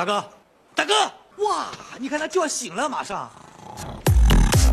[0.00, 0.24] 大哥，
[0.74, 0.94] 大哥，
[1.44, 1.66] 哇，
[1.98, 3.28] 你看他就要醒了，马上。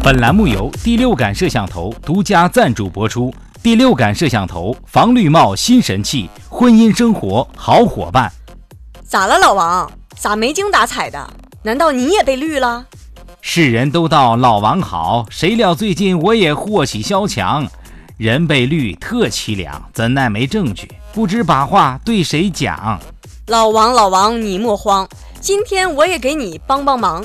[0.02, 3.36] 本栏目由第六感摄像头独家赞助播出。
[3.62, 8.32] 第六感摄像头防绿帽新神器，婚姻生活好伙伴。
[9.04, 9.92] 咋了，老王？
[10.16, 11.30] 咋没精打采的？
[11.62, 12.86] 难道你也被绿了？
[13.42, 17.68] 世人都道老王好，谁料最近我也祸起萧墙，
[18.16, 22.98] 人被绿特凄凉，怎奈没证据，不知把话对谁讲。
[23.48, 25.08] 老王，老王，你莫慌，
[25.40, 27.24] 今天我也给你帮帮忙。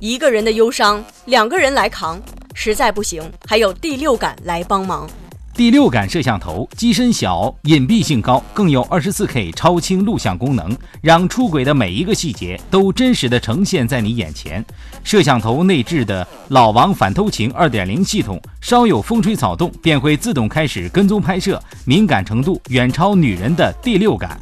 [0.00, 2.20] 一个人的忧伤，两个人来扛，
[2.54, 5.08] 实在不行，还有第六感来帮忙。
[5.54, 14.64] 第六感摄像头机身小，隐蔽性高，更有二十四 K 超清录像功能，让出轨的每一个细节都真实的呈现在你眼前。
[15.04, 24.36] 摄像头内置的老王反偷情二点零系统，稍有风吹草动便会自动开始跟踪拍摄，敏感程度远超女人的第六感。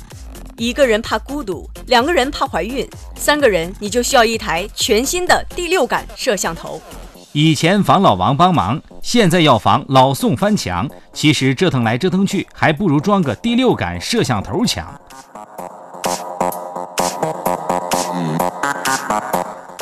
[0.61, 6.83] 一个人怕孤独，两个人怕怀孕，三个人你就需要一台全新的第六感摄像头。
[7.31, 10.91] 以前防老王帮忙，现在要防老宋翻墙。
[11.13, 15.01] 其实折腾来折腾去，还不如装个第六感摄像头强。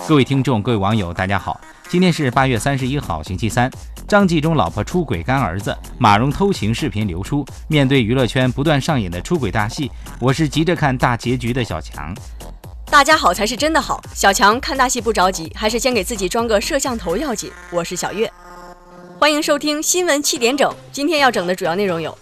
[0.06, 3.70] 各位听众，各位网友，大家好，今天是八月三十一号，星期三。
[4.08, 7.46] 张纪中老婆出轨干儿子，马蓉偷情视频流出。
[7.68, 12.12] 面对娱乐圈不断上演的出轨大戏，我是急着看大结局的小强。
[12.86, 17.52] 大家好才是真的好，小强看大戏不着急，还是先给自己装个摄像头要紧。
[17.70, 18.30] 我是小月，
[19.18, 20.72] 欢迎收听新闻七点整。
[20.90, 22.16] 今天要整的主要内容有：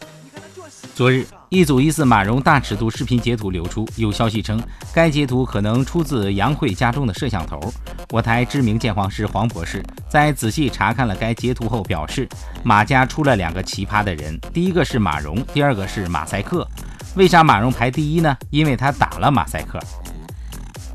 [0.94, 4.60] 昨日一组疑似马蓉大尺度视频截图流出，有消息称
[4.92, 7.72] 该截图可能出自杨慧家中的摄像头。
[8.10, 12.28] 我台知名鉴黄师黄博士在仔细查看了该截图后表示，
[12.64, 16.66] 马家出了两个奇葩的人，第一个是马蓉，第二个是马赛克。
[17.14, 18.36] 为啥马蓉排第一呢？
[18.50, 19.78] 因为他打了马赛克。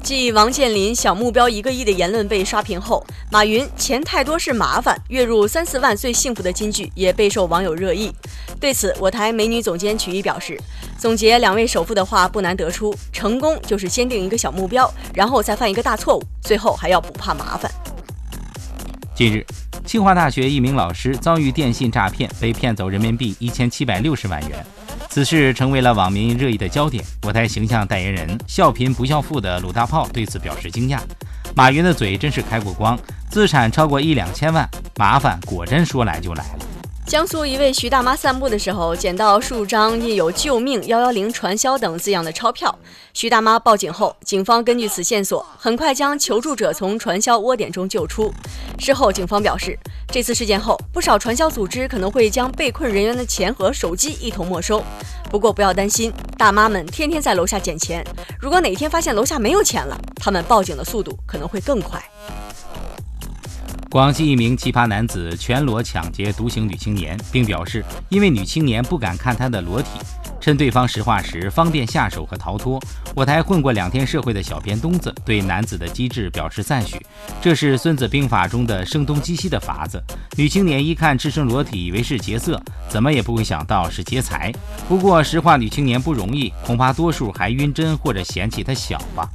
[0.09, 8.11] 继王健林小目标一个亿的言论被刷屏后，马云钱太多是麻烦，月入三四万最幸福的金句也备受网友热议。
[8.59, 10.59] 对此，我台美女总监曲艺表示，
[10.97, 17.71] 总结两位首富的话不难得出：成功就是先定一个小目标，然后再犯一个大错误，最后还要不怕麻烦。
[19.13, 19.45] 近日，
[19.85, 24.65] 清华大学一名老师遭遇电信诈骗，被骗走人民币一千七百六十万元。
[25.09, 27.03] 此事成为了网民热议的焦点。
[27.23, 30.99] 我台形象代言人“笑贫不笑富”的鲁大炮对此表示惊讶
[31.55, 32.97] ：“马云的嘴真是开过光，
[33.27, 36.59] 资产超过一两千万，麻烦果真说来就来了。”
[37.09, 42.77] 江苏一位徐大妈散步的时候，捡到数张印有“救命”“幺幺零”“传销”等字样的钞票。
[43.15, 48.31] 徐大妈报警后，警方根据此线索，很快将求助者从传销窝点中救出。
[48.77, 49.75] 事后，警方表示，
[50.11, 54.83] 这次事件后，不少传销组织可能会将被困人员的钱和手机一同没收。
[55.31, 58.05] 不过，不要担心，大妈们天天在楼下捡钱，
[58.39, 61.99] 如果哪天发现楼下没有钱了，他们报警的速度可能会更快。
[63.91, 69.87] 广西一名奇葩男子全裸抢劫独行女青年，并表示，因为女青年不敢看他的裸体，
[70.39, 72.79] 趁对方石化时方便下手和逃脱。
[73.15, 77.03] 我台混过两天社会的小编东子对男子的机智表示赞许，
[77.41, 79.99] 这是《孙子兵法》中的声东击西的法子。
[80.37, 84.53] 女青年一看赤身裸体，以为是劫色，怎么也不会想到是劫财。
[84.87, 89.27] 不过石化女青年不容易，恐怕多数还晕针或者嫌弃她小吧。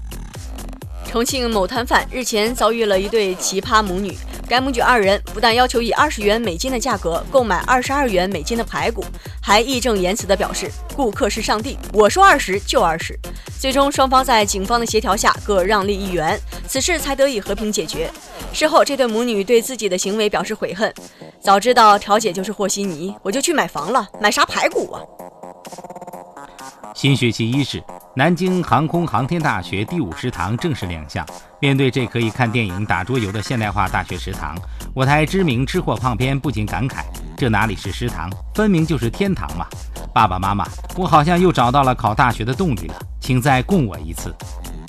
[1.08, 4.16] 重庆某摊贩日前遭遇了一对奇葩母女。
[4.48, 9.04] 该母女二人不但要求以二十元美金的价格购买二十二元美金的排骨，
[9.42, 13.18] 还义正言辞地表示顾客是上帝，我说二十就二十。
[13.58, 16.38] 最终双方在警方的协调下各让利一元，
[16.68, 18.10] 此事才得以和平解决。
[18.52, 20.92] 事后这对母女对自己的行为表示悔恨，
[21.40, 25.00] 早知道调解就是和稀泥，我就去买房了，买啥排骨啊！
[26.94, 27.82] 新学期伊始，
[28.16, 31.26] 南京航空航天大学第五食堂正式亮相。
[31.60, 34.56] 面对这可以看电影、打桌游的现代化大学食堂，
[34.94, 37.02] 我台知名吃货胖编不禁感慨：
[37.36, 39.66] 这哪里是食堂，分明就是天堂嘛！
[40.14, 40.64] 爸爸妈妈，
[40.96, 44.32] 我好像又找到了考大学的动力了，请再供我一次。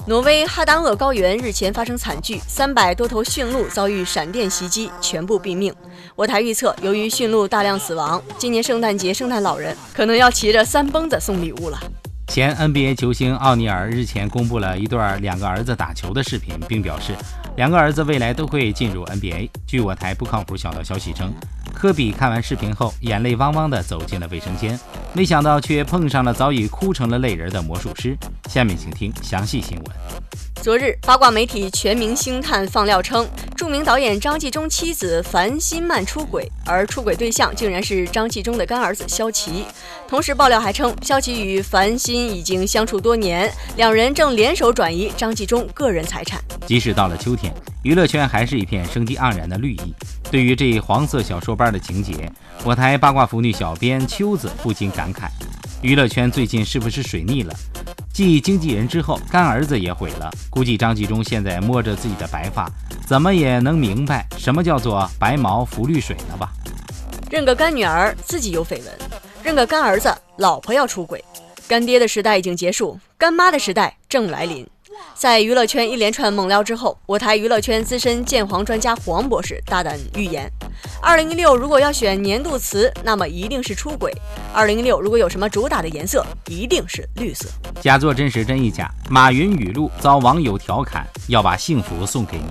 [0.05, 5.73] 挪威哈丹厄高原日前发生惨剧，三百多头驯鹿遭遇闪电袭击，全部毙命。
[6.15, 11.79] 我台预测，由于驯鹿大量死亡，今年圣诞节圣诞老人可能要骑着三蹦子送礼物了。
[12.27, 17.15] 前 NBA 球星奥尼尔日前公布了一段两个儿子打球的视频，并表示
[17.55, 19.49] 两个儿子未来都会进入 NBA。
[19.65, 21.31] 据我台不靠谱小道消息称，
[21.73, 24.77] 科比看完视频后眼泪汪汪地走进了卫生间，
[25.13, 28.17] 没想到却碰上了早已哭成了泪人的魔术师。
[28.49, 30.24] 下面请听详细新闻。
[30.65, 39.63] 昨日，八卦媒体《全明星探》放料称，著名导演张纪中妻子樊新曼出轨，而出轨对象竟然是张纪中的干儿子肖齐。
[40.07, 46.41] 同时，爆料还称，肖齐与樊新已经相处多年，两人正联手转移张纪中个人财产。
[46.65, 47.53] 即使到了秋天，
[47.83, 49.93] 娱乐圈还是一片生机盎然的绿意。
[50.31, 52.27] 对于这一黄色小说般的情节，
[52.63, 55.27] 我台八卦腐女小编秋子不禁感慨：
[55.83, 57.53] 娱乐圈最近是不是水逆了？
[58.15, 60.31] 继经纪人之后，干儿子也毁了。
[60.49, 62.65] 估计张纪中现在摸着自己的白发，
[63.05, 66.49] 怎么也能明白什么叫做白毛浮绿水了吧？
[67.29, 68.85] 认个干女儿自己有绯闻，
[69.43, 71.21] 认个干儿子老婆要出轨，
[71.67, 74.65] 干爹的时代已经结束，干妈的时代正来临。
[75.13, 80.51] 在娱乐圈一连串猛料之后，我台娱乐圈资深鉴黄专家黄博士大胆预言：
[81.01, 84.11] 二零一六如果要选年度词，那么一定是出轨；
[84.53, 87.47] 二零一六如果有什么主打的颜色，一定是绿色。
[87.81, 92.45] 假作真时真亦假，马云语录遭网友调侃，要把幸福送给你。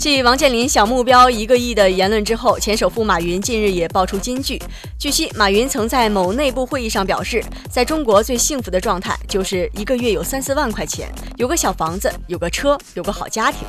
[0.00, 4.58] 继王健林小目标一个亿的言论之后，前首富马云近日也爆出金句。
[4.98, 13.60] 据悉，马云曾在某内部会议上表示，在中国最幸福的状态就是一个月有三四万块钱，有个小房子，有个车，有个好家庭。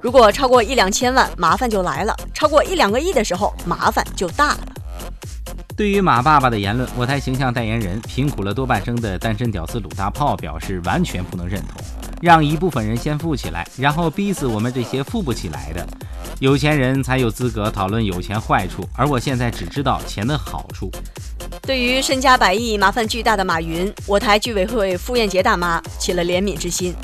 [0.00, 4.58] 如果超过一两千万，麻烦就来了；超过一两个亿的时候，麻烦就大了。
[5.76, 11.78] 对于马爸爸的言论，我台形象代言人、贫苦了多半生的单身屌丝鲁大炮表示完全不能认同。
[12.22, 15.86] 让一部分人先富起来，然后逼死我们这些富不起来的
[16.40, 20.90] 有钱人才有资格讨论有钱坏处，而我现在只知道钱的好处。
[21.60, 26.94] 对于身家百亿、麻烦巨大的马云，我台居委会傅艳杰大妈起了怜悯之心。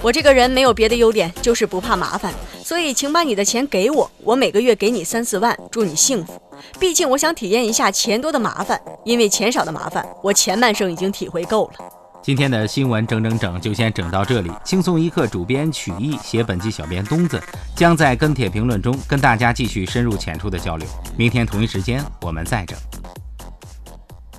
[0.00, 2.32] 我这个人没有别的优点，就是不怕麻烦，
[2.64, 6.40] 所以请把你的钱给我，我每个月给你三四万，祝你幸福。
[6.78, 11.84] 毕竟我想体验一下钱多的麻烦，因为钱少的麻烦，我前半生已经体会够了。
[12.22, 14.52] 今天的新闻整整整就先整到这里。
[14.64, 17.42] 轻松一刻主编曲艺写本季小编东子
[17.74, 20.86] 将在跟帖评论中跟大家继续深入浅出的交流。
[21.16, 22.78] 明天同一时间我们再整。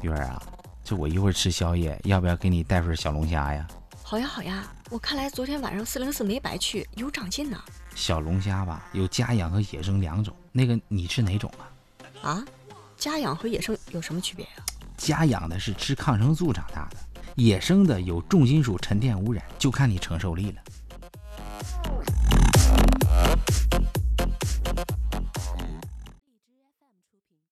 [0.02, 0.42] 鱼儿啊，
[0.82, 3.68] 就我一会儿吃宵夜，要不要给你带份小龙虾呀？
[4.02, 7.58] 好呀好呀，我看来昨天晚上四零四没白去，有长进呢。
[7.96, 11.68] 小龙虾吧，有家养和野生两种，那个你吃哪种啊？
[12.24, 12.44] 啊？
[12.98, 14.52] 家养和野生有什么区别呀？
[14.98, 16.98] 家养的是吃抗生素长大的。
[17.36, 20.62] 野生的有重金属沉淀污染，就看你承受力了。